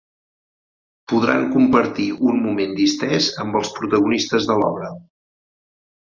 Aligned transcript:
Podran 1.11 1.45
compartir 1.57 2.05
un 2.31 2.41
moment 2.47 2.73
distès 2.81 3.29
amb 3.45 3.61
els 3.61 3.71
protagonistes 3.77 4.51
de 4.53 4.59
l'obra. 4.65 4.91